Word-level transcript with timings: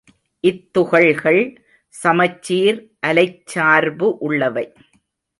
இத்துகள்கள் 0.43 1.41
சமச்சீர் 1.95 2.79
அலைச்சார்பு 3.07 4.07
உள்ளவை. 4.19 4.65